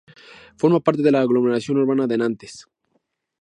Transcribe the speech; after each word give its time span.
Forma 0.57 0.79
parte 0.79 1.03
de 1.03 1.11
la 1.11 1.21
aglomeración 1.21 1.77
urbana 1.77 2.07
de 2.07 2.17
Nantes. 2.17 2.65